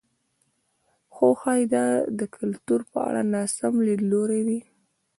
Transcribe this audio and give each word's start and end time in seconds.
خو 1.13 1.27
ښايي 1.39 1.65
دا 1.73 1.85
د 2.19 2.21
کلتور 2.35 2.81
په 2.91 2.99
اړه 3.07 3.21
ناسم 3.33 3.73
لیدلوری 3.87 4.41
وي. 4.47 4.59